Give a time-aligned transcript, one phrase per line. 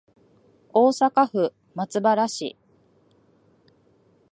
[0.73, 2.57] 大阪府松原市